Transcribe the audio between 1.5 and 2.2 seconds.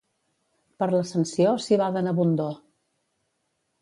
civada en